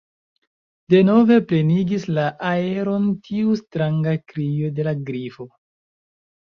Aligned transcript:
Denove 0.93 1.37
plenigis 1.51 2.07
la 2.19 2.25
aeron 2.53 3.07
tiu 3.29 3.55
stranga 3.63 4.19
krio 4.35 4.75
de 4.81 4.89
la 4.91 4.97
Grifo. 5.11 5.51